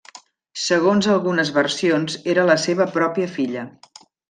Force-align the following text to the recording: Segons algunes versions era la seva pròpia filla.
Segons 0.61 1.09
algunes 1.15 1.51
versions 1.59 2.17
era 2.35 2.47
la 2.53 2.57
seva 2.65 2.91
pròpia 2.99 3.31
filla. 3.39 3.71